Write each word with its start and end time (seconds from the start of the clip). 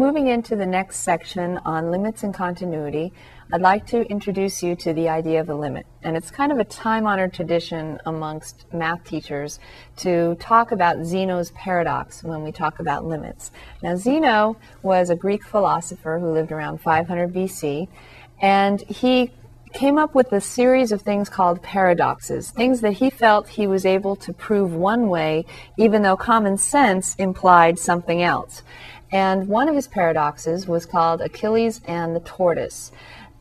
moving 0.00 0.28
into 0.28 0.56
the 0.56 0.64
next 0.64 1.00
section 1.00 1.58
on 1.66 1.90
limits 1.90 2.22
and 2.22 2.32
continuity, 2.32 3.12
I'd 3.52 3.60
like 3.60 3.86
to 3.88 4.00
introduce 4.08 4.62
you 4.62 4.74
to 4.76 4.94
the 4.94 5.10
idea 5.10 5.42
of 5.42 5.50
a 5.50 5.54
limit. 5.54 5.84
And 6.02 6.16
it's 6.16 6.30
kind 6.30 6.50
of 6.50 6.58
a 6.58 6.64
time 6.64 7.06
honored 7.06 7.34
tradition 7.34 8.00
amongst 8.06 8.64
math 8.72 9.04
teachers 9.04 9.60
to 9.98 10.36
talk 10.36 10.72
about 10.72 11.04
Zeno's 11.04 11.50
paradox 11.50 12.24
when 12.24 12.42
we 12.42 12.50
talk 12.50 12.80
about 12.80 13.04
limits. 13.04 13.50
Now, 13.82 13.94
Zeno 13.94 14.56
was 14.82 15.10
a 15.10 15.14
Greek 15.14 15.44
philosopher 15.44 16.18
who 16.18 16.32
lived 16.32 16.50
around 16.50 16.80
500 16.80 17.34
BC, 17.34 17.86
and 18.40 18.80
he 18.80 19.30
came 19.74 19.98
up 19.98 20.14
with 20.14 20.32
a 20.32 20.40
series 20.40 20.92
of 20.92 21.02
things 21.02 21.28
called 21.28 21.62
paradoxes, 21.62 22.50
things 22.50 22.80
that 22.80 22.94
he 22.94 23.10
felt 23.10 23.48
he 23.48 23.66
was 23.66 23.84
able 23.84 24.16
to 24.16 24.32
prove 24.32 24.72
one 24.72 25.10
way, 25.10 25.44
even 25.76 26.00
though 26.00 26.16
common 26.16 26.56
sense 26.56 27.14
implied 27.16 27.78
something 27.78 28.22
else. 28.22 28.62
And 29.12 29.48
one 29.48 29.68
of 29.68 29.74
his 29.74 29.88
paradoxes 29.88 30.66
was 30.66 30.86
called 30.86 31.20
Achilles 31.20 31.80
and 31.86 32.14
the 32.14 32.20
tortoise. 32.20 32.92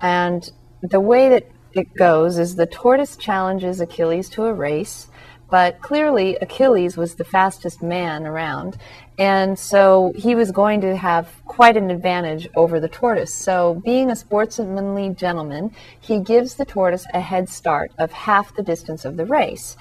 And 0.02 0.50
the 0.82 1.00
way 1.00 1.30
that 1.30 1.48
it 1.73 1.94
goes 1.95 2.40
is 2.40 2.55
the 2.55 2.66
tortoise 2.66 3.16
challenges 3.16 3.80
Achilles 3.80 4.30
to 4.30 4.45
a 4.45 4.54
race, 4.54 5.08
but 5.50 5.82
clearly 5.82 6.36
Achilles 6.38 6.98
was 6.98 7.16
the 7.16 7.23
fastest 7.23 7.82
man 7.82 8.26
around. 8.26 8.78
And 9.18 9.59
so 9.59 10.14
he 10.16 10.34
was 10.34 10.52
going 10.52 10.80
to 10.82 10.95
have 10.95 11.30
quite 11.45 11.76
an 11.76 11.92
advantage 11.92 12.48
over 12.56 12.80
the 12.80 12.88
tortoise. 12.88 13.34
So, 13.34 13.81
being 13.84 14.09
a 14.09 14.16
sportsmanly 14.16 15.09
gentleman, 15.09 15.76
he 16.00 16.20
gives 16.20 16.56
the 16.56 16.66
tortoise 16.66 17.06
a 17.14 17.20
head 17.20 17.50
start 17.50 17.92
of 17.98 18.12
half 18.14 18.56
the 18.56 18.64
distance 18.64 19.04
of 19.04 19.17
the 19.17 19.26
race. 19.26 19.76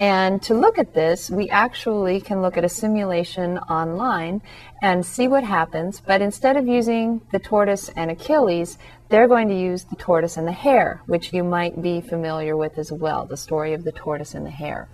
And 0.00 0.42
to 0.42 0.54
look 0.54 0.78
at 0.78 0.92
this, 0.92 1.30
we 1.30 1.48
actually 1.50 2.20
can 2.20 2.42
look 2.42 2.56
at 2.56 2.64
a 2.64 2.68
simulation 2.68 3.58
online 3.58 4.42
and 4.82 5.06
see 5.06 5.28
what 5.28 5.44
happens. 5.44 6.02
But 6.04 6.20
instead 6.20 6.56
of 6.56 6.66
using 6.66 7.20
the 7.30 7.38
tortoise 7.38 7.90
and 7.90 8.10
Achilles, 8.10 8.76
they're 9.08 9.28
going 9.28 9.48
to 9.48 9.54
use 9.54 9.84
the 9.84 9.96
tortoise 9.96 10.36
and 10.36 10.48
the 10.48 10.52
hare, 10.52 11.00
which 11.06 11.32
you 11.32 11.44
might 11.44 11.80
be 11.80 12.00
familiar 12.00 12.56
with 12.56 12.76
as 12.76 12.90
well, 12.90 13.24
the 13.24 13.36
story 13.36 13.72
of 13.72 13.84
the 13.84 13.92
tortoise 13.92 14.34
and 14.34 14.44
the 14.44 14.50
hare. 14.50 14.88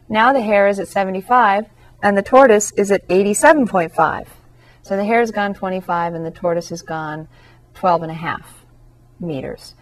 now 0.09 0.34
the 0.34 0.41
hare 0.41 0.67
is 0.67 0.78
at 0.78 0.89
75 0.89 1.67
and 2.03 2.17
the 2.17 2.22
tortoise 2.22 2.73
is 2.73 2.91
at 2.91 3.07
87.5. 3.07 4.28
So 4.81 4.97
the 4.97 5.06
hare 5.06 5.22
has 5.22 5.31
gone 5.31 5.53
25 5.53 6.13
and 6.13 6.25
the 6.25 6.31
tortoise 6.31 6.67
has 6.69 6.81
gone 6.81 7.29
12 7.75 8.01
and 8.01 8.12
a 8.12 8.16
half 8.16 8.66
meters. 9.18 9.73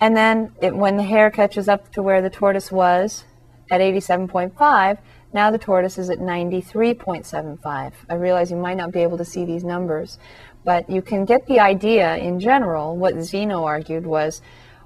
And 0.00 0.16
then 0.16 0.50
it, 0.60 0.74
when 0.74 0.96
the 0.96 1.04
hare 1.04 1.30
catches 1.30 1.68
up 1.68 1.92
to 1.92 2.02
where 2.02 2.20
the 2.20 2.30
tortoise 2.30 2.72
was 2.72 3.26
at 3.70 3.80
87.5, 3.80 4.98
now 5.32 5.50
the 5.50 5.58
tortoise 5.58 5.98
is 5.98 6.10
at 6.10 6.18
93.75. 6.18 7.92
I 8.08 8.14
realize 8.14 8.50
you 8.50 8.56
might 8.56 8.76
not 8.76 8.92
be 8.92 9.00
able 9.00 9.18
to 9.18 9.24
see 9.24 9.44
these 9.44 9.64
numbers, 9.64 10.18
but 10.64 10.88
you 10.88 11.02
can 11.02 11.24
get 11.24 11.46
the 11.46 11.60
idea 11.60 12.16
in 12.16 12.40
general. 12.40 12.96
What 12.96 13.20
Zeno 13.20 13.64
argued 13.64 14.06
was 14.06 14.40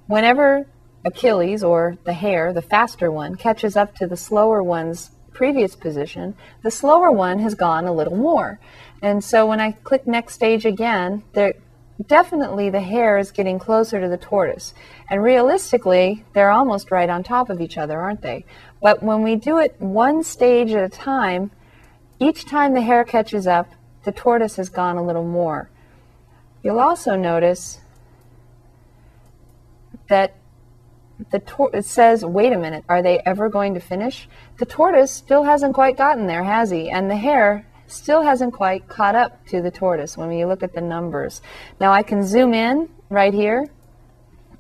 whenever 0.07 0.67
Achilles, 1.05 1.65
or 1.65 1.97
the 2.05 2.13
hare, 2.13 2.53
the 2.53 2.63
faster 2.63 3.11
one, 3.11 3.35
catches 3.35 3.77
up 3.77 3.95
to 3.97 4.07
the 4.07 4.17
slower 4.17 4.63
one's 4.63 5.11
previous 5.33 5.75
position, 5.75 6.37
the 6.63 6.71
slower 6.71 7.11
one 7.11 7.39
has 7.41 7.55
gone 7.55 7.87
a 7.87 7.93
little 7.93 8.17
more. 8.17 8.61
And 9.01 9.25
so 9.25 9.47
when 9.47 9.61
I 9.61 9.73
click 9.73 10.07
next 10.07 10.35
stage 10.35 10.65
again, 10.65 11.25
there 11.33 11.55
definitely 12.07 12.71
the 12.71 12.81
hare 12.81 13.19
is 13.19 13.31
getting 13.31 13.59
closer 13.59 14.01
to 14.01 14.09
the 14.09 14.17
tortoise. 14.17 14.75
And 15.11 15.23
realistically, 15.23 16.25
they're 16.33 16.51
almost 16.51 16.91
right 16.91 17.09
on 17.09 17.23
top 17.23 17.51
of 17.51 17.61
each 17.61 17.77
other, 17.79 18.01
aren't 18.01 18.23
they? 18.23 18.45
But 18.81 19.03
when 19.03 19.23
we 19.23 19.37
do 19.37 19.59
it 19.59 19.77
one 19.79 20.23
stage 20.23 20.73
at 20.73 20.85
a 20.85 20.89
time, 20.89 21.51
each 22.19 22.47
time 22.47 22.75
the 22.75 22.83
hare 22.83 23.05
catches 23.05 23.47
up, 23.47 23.69
the 24.05 24.13
tortoise 24.13 24.57
has 24.57 24.69
gone 24.69 24.97
a 24.97 25.05
little 25.05 25.25
more. 25.25 25.71
You'll 26.63 26.81
also 26.81 27.17
notice 27.17 27.81
that 30.09 30.35
the 31.31 31.39
tor- 31.39 31.71
it 31.73 31.85
says, 31.85 32.25
wait 32.25 32.53
a 32.53 32.59
minute, 32.59 32.85
are 32.89 33.03
they 33.03 33.21
ever 33.21 33.49
going 33.49 33.75
to 33.75 33.81
finish? 33.81 34.29
The 34.59 34.67
tortoise 34.67 35.11
still 35.11 35.45
hasn't 35.45 35.75
quite 35.75 35.97
gotten 35.97 36.27
there, 36.27 36.45
has 36.45 36.71
he? 36.71 36.91
And 36.91 37.11
the 37.11 37.17
hare 37.17 37.67
still 37.93 38.23
hasn't 38.23 38.55
quite 38.55 38.89
caught 38.89 39.15
up 39.15 39.47
to 39.47 39.63
the 39.63 39.71
tortoise 39.71 40.17
when 40.17 40.33
you 40.33 40.47
look 40.47 40.63
at 40.63 40.73
the 40.75 40.81
numbers. 40.81 41.43
Now 41.81 41.93
I 41.93 42.03
can 42.03 42.25
zoom 42.25 42.55
in 42.55 42.89
right 43.09 43.35
here, 43.35 43.69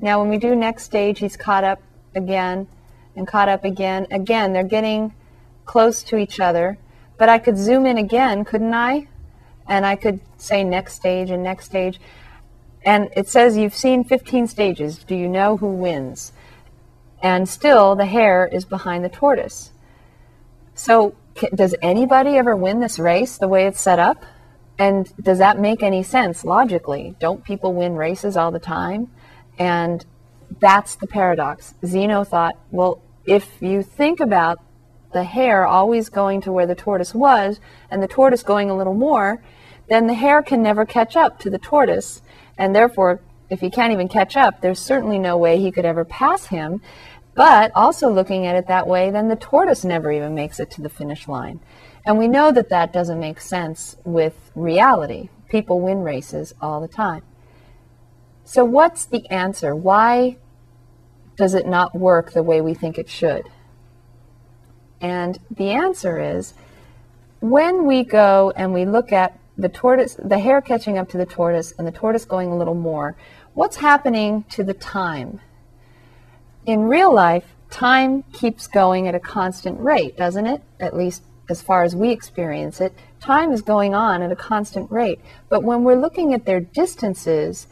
Now, 0.00 0.20
when 0.20 0.30
we 0.30 0.38
do 0.38 0.54
next 0.54 0.84
stage, 0.84 1.18
he's 1.18 1.36
caught 1.36 1.64
up 1.64 1.82
again 2.14 2.68
and 3.14 3.26
caught 3.26 3.48
up 3.48 3.64
again. 3.64 4.06
Again, 4.10 4.52
they're 4.52 4.64
getting 4.64 5.14
close 5.64 6.02
to 6.04 6.16
each 6.16 6.40
other. 6.40 6.78
But 7.18 7.28
I 7.28 7.38
could 7.38 7.56
zoom 7.56 7.86
in 7.86 7.98
again, 7.98 8.44
couldn't 8.44 8.74
I? 8.74 9.08
And 9.66 9.84
I 9.84 9.96
could 9.96 10.20
say 10.36 10.62
next 10.62 10.94
stage 10.94 11.30
and 11.30 11.42
next 11.42 11.66
stage. 11.66 12.00
And 12.84 13.08
it 13.16 13.28
says 13.28 13.56
you've 13.56 13.74
seen 13.74 14.04
15 14.04 14.46
stages. 14.46 14.98
Do 14.98 15.16
you 15.16 15.28
know 15.28 15.56
who 15.56 15.68
wins? 15.68 16.32
And 17.22 17.48
still, 17.48 17.96
the 17.96 18.06
hare 18.06 18.46
is 18.46 18.64
behind 18.64 19.04
the 19.04 19.08
tortoise. 19.08 19.72
So, 20.74 21.16
does 21.54 21.74
anybody 21.82 22.36
ever 22.36 22.54
win 22.54 22.80
this 22.80 22.98
race 22.98 23.38
the 23.38 23.48
way 23.48 23.66
it's 23.66 23.80
set 23.80 23.98
up? 23.98 24.24
And 24.78 25.12
does 25.22 25.38
that 25.38 25.58
make 25.58 25.82
any 25.82 26.02
sense 26.02 26.44
logically? 26.44 27.16
Don't 27.18 27.42
people 27.42 27.72
win 27.72 27.96
races 27.96 28.36
all 28.36 28.50
the 28.50 28.58
time? 28.58 29.10
And 29.58 30.04
that's 30.60 30.96
the 30.96 31.06
paradox. 31.06 31.74
Zeno 31.84 32.24
thought, 32.24 32.56
well, 32.70 33.02
if 33.24 33.60
you 33.60 33.82
think 33.82 34.20
about 34.20 34.58
the 35.16 35.24
hare 35.24 35.66
always 35.66 36.10
going 36.10 36.42
to 36.42 36.52
where 36.52 36.66
the 36.66 36.74
tortoise 36.74 37.14
was 37.14 37.58
and 37.90 38.02
the 38.02 38.06
tortoise 38.06 38.42
going 38.42 38.68
a 38.68 38.76
little 38.76 38.92
more, 38.92 39.42
then 39.88 40.06
the 40.06 40.12
hare 40.12 40.42
can 40.42 40.62
never 40.62 40.84
catch 40.84 41.16
up 41.16 41.38
to 41.38 41.48
the 41.48 41.58
tortoise, 41.58 42.20
and 42.58 42.76
therefore, 42.76 43.20
if 43.48 43.60
he 43.60 43.70
can't 43.70 43.94
even 43.94 44.08
catch 44.08 44.36
up, 44.36 44.60
there's 44.60 44.78
certainly 44.78 45.18
no 45.18 45.38
way 45.38 45.58
he 45.58 45.72
could 45.72 45.86
ever 45.86 46.04
pass 46.04 46.46
him. 46.46 46.82
But 47.34 47.72
also 47.74 48.10
looking 48.10 48.46
at 48.46 48.56
it 48.56 48.66
that 48.66 48.86
way, 48.86 49.10
then 49.10 49.28
the 49.28 49.36
tortoise 49.36 49.84
never 49.84 50.12
even 50.12 50.34
makes 50.34 50.60
it 50.60 50.70
to 50.72 50.82
the 50.82 50.90
finish 50.90 51.26
line. 51.28 51.60
And 52.04 52.18
we 52.18 52.28
know 52.28 52.52
that 52.52 52.68
that 52.68 52.92
doesn't 52.92 53.18
make 53.18 53.40
sense 53.40 53.96
with 54.04 54.50
reality. 54.54 55.30
People 55.48 55.80
win 55.80 56.02
races 56.02 56.54
all 56.60 56.82
the 56.82 56.88
time. 56.88 57.22
So, 58.44 58.66
what's 58.66 59.06
the 59.06 59.26
answer? 59.30 59.74
Why 59.74 60.36
does 61.36 61.54
it 61.54 61.66
not 61.66 61.94
work 61.94 62.32
the 62.32 62.42
way 62.42 62.60
we 62.60 62.74
think 62.74 62.98
it 62.98 63.08
should? 63.08 63.48
And 65.00 65.38
the 65.50 65.70
answer 65.70 66.20
is 66.20 66.54
when 67.40 67.86
we 67.86 68.04
go 68.04 68.52
and 68.56 68.72
we 68.72 68.84
look 68.84 69.12
at 69.12 69.38
the 69.58 69.68
tortoise, 69.68 70.16
the 70.22 70.38
hare 70.38 70.60
catching 70.60 70.98
up 70.98 71.08
to 71.10 71.18
the 71.18 71.26
tortoise 71.26 71.72
and 71.78 71.86
the 71.86 71.92
tortoise 71.92 72.24
going 72.24 72.50
a 72.50 72.56
little 72.56 72.74
more, 72.74 73.16
what's 73.54 73.76
happening 73.76 74.44
to 74.50 74.64
the 74.64 74.74
time? 74.74 75.40
In 76.64 76.82
real 76.82 77.12
life, 77.12 77.54
time 77.70 78.22
keeps 78.32 78.66
going 78.66 79.08
at 79.08 79.14
a 79.14 79.20
constant 79.20 79.80
rate, 79.80 80.16
doesn't 80.16 80.46
it? 80.46 80.62
At 80.80 80.96
least 80.96 81.22
as 81.48 81.62
far 81.62 81.84
as 81.84 81.94
we 81.94 82.10
experience 82.10 82.80
it, 82.80 82.92
time 83.20 83.52
is 83.52 83.62
going 83.62 83.94
on 83.94 84.20
at 84.22 84.32
a 84.32 84.36
constant 84.36 84.90
rate. 84.90 85.20
But 85.48 85.62
when 85.62 85.84
we're 85.84 86.00
looking 86.00 86.34
at 86.34 86.44
their 86.44 86.60
distances, 86.60 87.66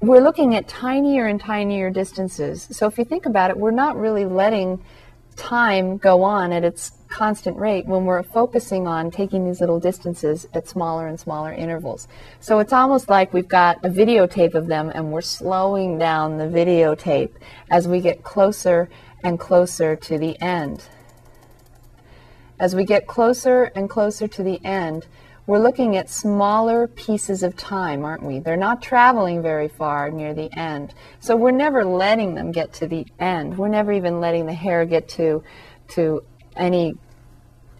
we're 0.00 0.20
looking 0.20 0.54
at 0.54 0.68
tinier 0.68 1.26
and 1.26 1.40
tinier 1.40 1.90
distances. 1.90 2.68
So 2.70 2.86
if 2.86 2.98
you 2.98 3.04
think 3.04 3.26
about 3.26 3.50
it, 3.50 3.56
we're 3.56 3.70
not 3.72 3.96
really 3.96 4.24
letting 4.24 4.82
time 5.36 5.96
go 5.98 6.22
on 6.22 6.52
at 6.52 6.64
its 6.64 6.92
constant 7.08 7.56
rate 7.56 7.86
when 7.86 8.04
we're 8.04 8.22
focusing 8.22 8.86
on 8.86 9.10
taking 9.10 9.44
these 9.44 9.60
little 9.60 9.78
distances 9.78 10.46
at 10.54 10.68
smaller 10.68 11.06
and 11.06 11.18
smaller 11.18 11.52
intervals. 11.52 12.08
So 12.40 12.58
it's 12.58 12.72
almost 12.72 13.08
like 13.08 13.32
we've 13.32 13.48
got 13.48 13.84
a 13.84 13.88
videotape 13.88 14.54
of 14.54 14.66
them 14.66 14.90
and 14.94 15.12
we're 15.12 15.20
slowing 15.20 15.98
down 15.98 16.38
the 16.38 16.44
videotape 16.44 17.30
as 17.70 17.86
we 17.86 18.00
get 18.00 18.22
closer 18.22 18.88
and 19.22 19.38
closer 19.38 19.96
to 19.96 20.18
the 20.18 20.40
end. 20.40 20.88
As 22.58 22.74
we 22.74 22.84
get 22.84 23.06
closer 23.06 23.64
and 23.74 23.88
closer 23.88 24.26
to 24.28 24.42
the 24.42 24.64
end, 24.64 25.06
we're 25.46 25.60
looking 25.60 25.96
at 25.96 26.10
smaller 26.10 26.88
pieces 26.88 27.44
of 27.44 27.56
time, 27.56 28.04
aren't 28.04 28.22
we? 28.22 28.40
They're 28.40 28.56
not 28.56 28.82
traveling 28.82 29.42
very 29.42 29.68
far 29.68 30.10
near 30.10 30.34
the 30.34 30.50
end. 30.58 30.92
So 31.20 31.36
we're 31.36 31.52
never 31.52 31.84
letting 31.84 32.34
them 32.34 32.50
get 32.50 32.72
to 32.74 32.88
the 32.88 33.06
end. 33.20 33.56
We're 33.56 33.68
never 33.68 33.92
even 33.92 34.20
letting 34.20 34.46
the 34.46 34.54
hare 34.54 34.84
get 34.84 35.08
to 35.10 35.44
to 35.88 36.24
any 36.56 36.94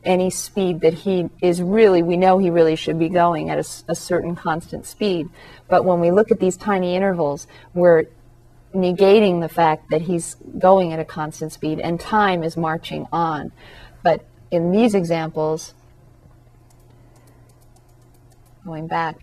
any 0.04 0.30
speed 0.30 0.82
that 0.82 0.94
he 0.94 1.28
is 1.42 1.60
really 1.60 2.00
we 2.00 2.16
know 2.16 2.38
he 2.38 2.48
really 2.48 2.76
should 2.76 2.96
be 2.96 3.08
going 3.08 3.50
at 3.50 3.58
a, 3.58 3.90
a 3.90 3.94
certain 3.96 4.36
constant 4.36 4.86
speed. 4.86 5.28
But 5.68 5.84
when 5.84 5.98
we 5.98 6.12
look 6.12 6.30
at 6.30 6.38
these 6.38 6.56
tiny 6.56 6.94
intervals, 6.94 7.48
we're 7.74 8.04
negating 8.72 9.40
the 9.40 9.48
fact 9.48 9.90
that 9.90 10.02
he's 10.02 10.36
going 10.58 10.92
at 10.92 11.00
a 11.00 11.04
constant 11.04 11.52
speed 11.52 11.80
and 11.80 11.98
time 11.98 12.44
is 12.44 12.56
marching 12.56 13.08
on. 13.10 13.50
But 14.04 14.24
in 14.52 14.70
these 14.70 14.94
examples, 14.94 15.74
going 18.66 18.88
back, 18.88 19.16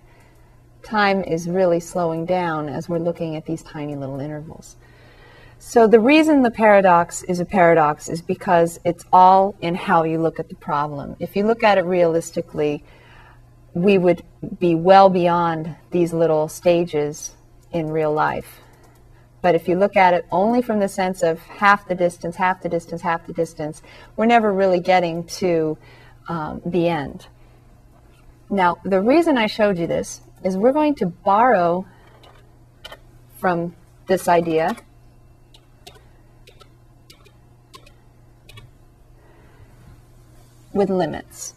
time 0.82 1.22
is 1.24 1.48
really 1.48 1.80
slowing 1.80 2.26
down 2.26 2.70
as 2.70 2.88
we're 2.88 3.00
looking 3.00 3.36
at 3.36 3.46
these 3.46 3.62
tiny 3.62 3.96
little 3.96 4.20
intervals. 4.20 4.78
So 5.60 5.88
the 5.88 6.00
reason 6.00 6.42
the 6.42 6.52
paradox 6.52 7.24
is 7.24 7.40
a 7.40 7.46
paradox 7.46 8.10
is 8.10 8.22
because 8.22 8.80
it's 8.84 9.06
all 9.14 9.56
in 9.62 9.76
how 9.76 10.04
you 10.04 10.20
look 10.20 10.40
at 10.40 10.50
the 10.50 10.56
problem. 10.56 11.16
If 11.20 11.36
you 11.36 11.46
look 11.46 11.64
at 11.64 11.78
it 11.78 11.86
realistically, 11.86 12.84
we 13.74 13.98
would 13.98 14.24
be 14.60 14.76
well 14.76 15.10
beyond 15.10 15.76
these 15.92 16.14
little 16.14 16.48
stages 16.48 17.34
in 17.72 17.90
real 17.90 18.14
life. 18.14 18.60
But 19.42 19.56
if 19.56 19.68
you 19.68 19.78
look 19.78 19.98
at 19.98 20.14
it 20.14 20.26
only 20.32 20.62
from 20.62 20.80
the 20.80 20.88
sense 20.88 21.22
of 21.22 21.40
half 21.40 21.88
the 21.88 21.96
distance, 21.96 22.36
half 22.36 22.62
the 22.62 22.70
distance, 22.70 23.02
half 23.02 23.26
the 23.26 23.34
distance, 23.34 23.82
we're 24.16 24.26
never 24.26 24.54
really 24.54 24.80
getting 24.80 25.26
to 25.26 25.78
um, 26.30 26.62
the 26.66 26.88
end. 26.88 27.28
Now, 28.50 28.78
the 28.84 29.02
reason 29.02 29.38
I 29.38 29.48
showed 29.48 29.78
you 29.78 29.88
this 29.88 30.22
is 30.44 30.58
we're 30.58 30.74
going 30.74 30.96
to 30.96 31.06
borrow 31.06 31.86
from 33.38 33.76
this 34.08 34.28
idea 34.28 34.76
with 40.74 40.90
limits. 40.90 41.54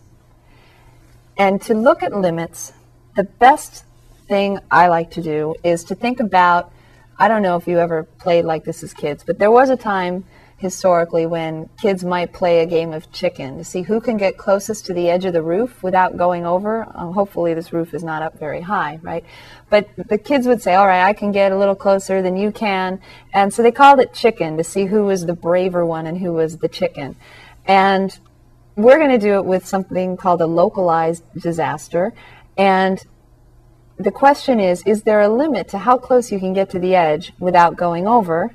And 1.36 1.60
to 1.62 1.74
look 1.74 2.02
at 2.02 2.12
limits, 2.12 2.72
the 3.14 3.24
best 3.24 3.84
thing 4.28 4.58
I 4.70 4.88
like 4.88 5.10
to 5.12 5.22
do 5.22 5.54
is 5.62 5.84
to 5.84 5.94
think 5.94 6.20
about 6.20 6.72
I 7.18 7.28
don't 7.28 7.40
know 7.40 7.56
if 7.56 7.66
you 7.66 7.78
ever 7.78 8.04
played 8.04 8.44
like 8.44 8.64
this 8.64 8.82
as 8.82 8.92
kids, 8.92 9.24
but 9.24 9.38
there 9.38 9.50
was 9.50 9.70
a 9.70 9.76
time 9.76 10.24
historically 10.58 11.26
when 11.26 11.68
kids 11.80 12.02
might 12.02 12.32
play 12.32 12.60
a 12.60 12.66
game 12.66 12.92
of 12.92 13.12
chicken 13.12 13.58
to 13.58 13.64
see 13.64 13.82
who 13.82 14.00
can 14.00 14.16
get 14.16 14.38
closest 14.38 14.86
to 14.86 14.94
the 14.94 15.10
edge 15.10 15.24
of 15.26 15.34
the 15.34 15.42
roof 15.42 15.82
without 15.82 16.16
going 16.16 16.46
over. 16.46 16.84
Uh, 16.94 17.12
hopefully, 17.12 17.52
this 17.52 17.72
roof 17.72 17.92
is 17.92 18.02
not 18.02 18.22
up 18.22 18.38
very 18.38 18.62
high, 18.62 18.98
right? 19.02 19.24
But 19.68 19.88
the 19.96 20.16
kids 20.16 20.46
would 20.46 20.62
say, 20.62 20.74
All 20.74 20.86
right, 20.86 21.04
I 21.04 21.12
can 21.12 21.30
get 21.30 21.52
a 21.52 21.58
little 21.58 21.74
closer 21.74 22.22
than 22.22 22.36
you 22.36 22.50
can. 22.50 23.00
And 23.34 23.52
so 23.52 23.62
they 23.62 23.72
called 23.72 24.00
it 24.00 24.14
chicken 24.14 24.56
to 24.56 24.64
see 24.64 24.86
who 24.86 25.04
was 25.04 25.26
the 25.26 25.34
braver 25.34 25.84
one 25.84 26.06
and 26.06 26.18
who 26.18 26.32
was 26.32 26.58
the 26.58 26.68
chicken. 26.68 27.16
And 27.66 28.18
we're 28.76 28.98
going 28.98 29.10
to 29.10 29.18
do 29.18 29.34
it 29.34 29.44
with 29.44 29.66
something 29.66 30.16
called 30.16 30.40
a 30.40 30.46
localized 30.46 31.24
disaster. 31.38 32.14
And 32.56 33.04
the 33.98 34.10
question 34.10 34.58
is 34.58 34.82
Is 34.86 35.02
there 35.02 35.20
a 35.20 35.28
limit 35.28 35.68
to 35.68 35.78
how 35.78 35.98
close 35.98 36.32
you 36.32 36.38
can 36.38 36.54
get 36.54 36.70
to 36.70 36.78
the 36.78 36.94
edge 36.94 37.32
without 37.38 37.76
going 37.76 38.06
over? 38.06 38.54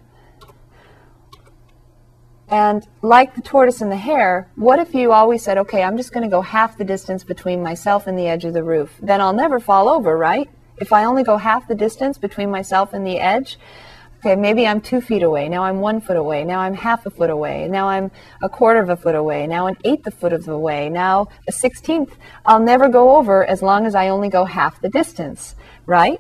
And 2.52 2.86
like 3.02 3.34
the 3.34 3.42
tortoise 3.42 3.82
and 3.82 3.90
the 3.90 3.96
hare, 3.96 4.50
what 4.56 4.78
if 4.78 4.94
you 4.94 5.14
always 5.14 5.42
said, 5.42 5.58
okay, 5.58 5.84
I'm 5.84 5.96
just 5.96 6.12
going 6.12 6.24
to 6.24 6.30
go 6.30 6.42
half 6.42 6.78
the 6.78 6.84
distance 6.84 7.24
between 7.24 7.64
myself 7.64 8.08
and 8.08 8.20
the 8.20 8.28
edge 8.28 8.44
of 8.44 8.54
the 8.54 8.64
roof? 8.64 8.94
Then 9.02 9.22
I'll 9.22 9.32
never 9.32 9.58
fall 9.58 9.88
over, 9.88 10.18
right? 10.18 10.50
If 10.78 10.92
I 10.92 11.06
only 11.06 11.24
go 11.24 11.38
half 11.38 11.70
the 11.70 11.76
distance 11.76 12.18
between 12.18 12.52
myself 12.52 12.92
and 12.92 13.08
the 13.08 13.20
edge, 13.20 13.58
okay, 14.20 14.36
maybe 14.36 14.68
I'm 14.68 14.82
two 14.82 15.00
feet 15.00 15.24
away. 15.24 15.48
Now 15.48 15.64
I'm 15.64 15.80
one 15.80 16.02
foot 16.02 16.18
away. 16.18 16.44
Now 16.44 16.60
I'm 16.60 16.74
half 16.74 17.06
a 17.06 17.10
foot 17.10 17.30
away. 17.30 17.70
Now 17.70 17.88
I'm 17.88 18.12
a 18.42 18.50
quarter 18.50 18.82
of 18.82 18.90
a 18.90 18.98
foot 18.98 19.16
away. 19.16 19.48
Now 19.48 19.68
an 19.68 19.78
eighth 19.86 20.06
of 20.06 20.14
a 20.14 20.18
foot 20.18 20.34
of 20.34 20.44
the 20.44 20.58
way. 20.58 20.90
Now 20.90 21.30
a 21.48 21.54
sixteenth. 21.54 22.18
I'll 22.46 22.60
never 22.60 22.90
go 22.90 23.16
over 23.16 23.46
as 23.46 23.62
long 23.62 23.86
as 23.86 23.96
I 23.96 24.10
only 24.10 24.28
go 24.28 24.44
half 24.44 24.82
the 24.82 24.90
distance, 24.90 25.56
right? 25.86 26.20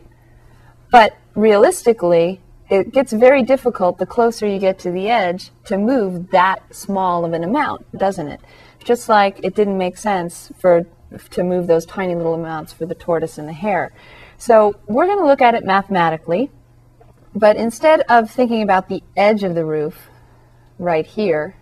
But 0.91 1.17
realistically, 1.35 2.39
it 2.71 2.93
gets 2.93 3.11
very 3.11 3.43
difficult 3.43 3.97
the 3.97 4.05
closer 4.05 4.47
you 4.47 4.57
get 4.57 4.79
to 4.79 4.91
the 4.91 5.09
edge 5.09 5.51
to 5.65 5.77
move 5.77 6.31
that 6.31 6.73
small 6.73 7.25
of 7.25 7.33
an 7.33 7.43
amount, 7.43 7.85
doesn't 7.97 8.29
it? 8.29 8.39
Just 8.81 9.09
like 9.09 9.41
it 9.43 9.55
didn't 9.55 9.77
make 9.77 9.97
sense 9.97 10.53
for 10.57 10.85
to 11.31 11.43
move 11.43 11.67
those 11.67 11.85
tiny 11.85 12.15
little 12.15 12.33
amounts 12.33 12.71
for 12.71 12.85
the 12.85 12.95
tortoise 12.95 13.37
and 13.37 13.45
the 13.45 13.53
hare. 13.53 13.91
So 14.37 14.79
we're 14.87 15.05
going 15.05 15.19
to 15.19 15.25
look 15.25 15.41
at 15.41 15.53
it 15.53 15.65
mathematically, 15.65 16.49
but 17.35 17.57
instead 17.57 18.01
of 18.07 18.31
thinking 18.31 18.61
about 18.61 18.87
the 18.87 19.03
edge 19.17 19.43
of 19.43 19.53
the 19.53 19.65
roof 19.65 20.07
right 20.79 21.05
here, 21.05 21.57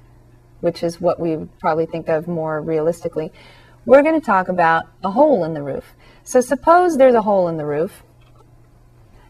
which 0.61 0.83
is 0.83 1.01
what 1.01 1.19
we 1.19 1.35
would 1.35 1.59
probably 1.59 1.87
think 1.87 2.07
of 2.07 2.27
more 2.27 2.61
realistically, 2.61 3.31
we're 3.83 4.03
going 4.03 4.19
to 4.19 4.25
talk 4.25 4.47
about 4.47 4.85
a 5.03 5.09
hole 5.09 5.43
in 5.43 5.55
the 5.55 5.63
roof. 5.63 5.95
So 6.23 6.39
suppose 6.39 6.97
there's 6.97 7.15
a 7.15 7.23
hole 7.23 7.47
in 7.47 7.57
the 7.57 7.65
roof 7.65 8.03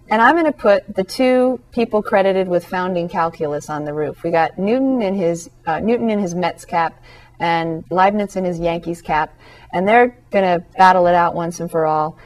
and 0.10 0.22
I'm 0.22 0.34
going 0.36 0.46
to 0.46 0.52
put 0.52 0.96
the 0.96 1.04
two 1.04 1.60
people 1.72 2.02
credited 2.02 2.48
with 2.48 2.66
founding 2.66 3.08
calculus 3.08 3.70
on 3.70 3.86
the 3.86 3.94
roof. 3.94 4.24
We 4.24 4.32
got 4.32 4.58
Newton 4.58 5.02
in 5.02 5.16
his 5.16 5.50
uh, 5.68 5.80
Newton 5.80 6.10
in 6.10 6.20
his 6.20 6.34
Mets 6.34 6.66
cap, 6.66 7.02
and 7.40 7.84
Leibniz 7.90 8.36
in 8.36 8.44
his 8.44 8.60
Yankees 8.60 9.02
cap, 9.02 9.38
and 9.72 9.88
they're 9.88 10.18
going 10.32 10.44
to 10.44 10.66
battle 10.78 11.08
it 11.08 11.16
out 11.16 11.36
once 11.36 11.60
and 11.60 11.70
for 11.70 11.86
all. 11.86 12.18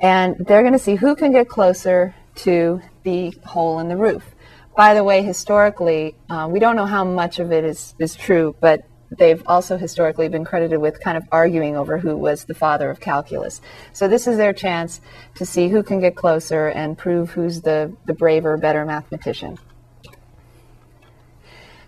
And 0.00 0.36
they're 0.46 0.62
going 0.62 0.72
to 0.74 0.78
see 0.78 0.94
who 0.94 1.16
can 1.16 1.32
get 1.32 1.48
closer 1.48 2.14
to 2.36 2.80
the 3.02 3.34
hole 3.44 3.80
in 3.80 3.88
the 3.88 3.96
roof. 3.96 4.34
By 4.76 4.94
the 4.94 5.02
way, 5.02 5.22
historically, 5.22 6.14
uh, 6.30 6.48
we 6.48 6.60
don't 6.60 6.76
know 6.76 6.86
how 6.86 7.04
much 7.04 7.40
of 7.40 7.50
it 7.50 7.64
is, 7.64 7.94
is 7.98 8.14
true, 8.14 8.54
but 8.60 8.84
they've 9.10 9.42
also 9.46 9.76
historically 9.76 10.28
been 10.28 10.44
credited 10.44 10.80
with 10.80 11.00
kind 11.00 11.16
of 11.16 11.24
arguing 11.32 11.76
over 11.76 11.98
who 11.98 12.16
was 12.16 12.44
the 12.44 12.54
father 12.54 12.90
of 12.90 13.00
calculus. 13.00 13.60
So 13.92 14.08
this 14.08 14.26
is 14.26 14.36
their 14.36 14.52
chance 14.52 15.00
to 15.36 15.46
see 15.46 15.68
who 15.68 15.82
can 15.82 16.00
get 16.00 16.14
closer 16.14 16.68
and 16.68 16.96
prove 16.96 17.30
who's 17.30 17.62
the, 17.62 17.94
the 18.06 18.14
braver, 18.14 18.56
better 18.56 18.84
mathematician. 18.84 19.58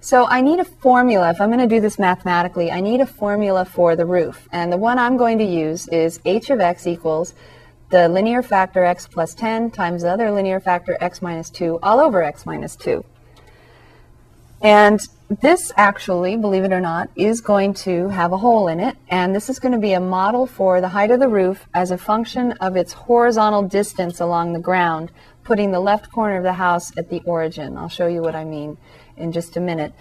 So 0.03 0.27
I 0.27 0.41
need 0.41 0.61
a 0.61 0.65
formula. 0.65 1.31
If 1.31 1.43
I'm 1.43 1.51
going 1.51 1.61
to 1.61 1.75
do 1.75 1.81
this 1.81 1.99
mathematically, 1.99 2.71
I 2.71 2.81
need 2.81 3.03
a 3.03 3.07
formula 3.07 3.67
for 3.67 3.97
the 3.97 4.07
roof. 4.07 4.49
And 4.51 4.73
the 4.73 4.79
one 4.79 4.99
I'm 4.99 5.19
going 5.19 5.39
to 5.39 5.45
use 5.45 5.89
is 5.89 6.21
h 6.25 6.49
of 6.49 6.59
x 6.59 6.87
equals 6.87 7.35
the 7.91 8.09
linear 8.09 8.43
factor 8.43 8.85
x 8.85 9.07
plus 9.07 9.35
10 9.35 9.73
times 9.73 10.03
the 10.03 10.11
other 10.11 10.31
linear 10.31 10.59
factor 10.59 10.97
x 11.01 11.21
minus 11.21 11.51
2 11.51 11.81
all 11.83 12.01
over 12.01 12.23
x 12.23 12.47
minus 12.47 12.77
2. 12.77 13.05
And 14.63 15.01
this 15.39 15.71
actually, 15.77 16.37
believe 16.37 16.65
it 16.65 16.73
or 16.73 16.81
not, 16.81 17.09
is 17.15 17.41
going 17.41 17.73
to 17.75 18.09
have 18.09 18.33
a 18.33 18.39
hole 18.39 18.67
in 18.67 18.81
it, 18.81 18.97
and 19.09 19.33
this 19.33 19.49
is 19.49 19.61
going 19.61 19.71
to 19.71 19.79
be 19.79 19.93
a 19.93 20.01
model 20.01 20.45
for 20.45 20.81
the 20.81 20.89
height 20.89 21.13
of 21.13 21.21
the 21.21 21.29
roof 21.29 21.69
as 21.73 21.93
a 21.93 21.99
function 21.99 22.51
of 22.53 22.75
its 22.75 22.93
horizontal 22.93 23.63
distance 23.63 24.19
along 24.19 24.53
the 24.53 24.59
ground, 24.59 25.13
putting 25.45 25.71
the 25.71 25.79
left 25.79 26.11
corner 26.11 26.39
of 26.39 26.43
the 26.43 26.55
house 26.55 26.91
at 26.97 27.11
the 27.11 27.23
origin. 27.25 27.77
I'll 27.77 27.89
show 27.89 28.09
you 28.09 28.23
what 28.23 28.35
I 28.35 28.45
mean 28.45 28.77
in 29.17 29.31
just 29.31 29.57
a 29.57 29.61
minute. 29.61 29.93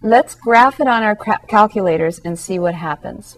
Let's 0.00 0.34
graph 0.34 0.80
it 0.80 0.88
on 0.88 1.02
our 1.02 1.14
calculators 1.14 2.18
and 2.24 2.38
see 2.38 2.58
what 2.58 2.74
happens. 2.74 3.36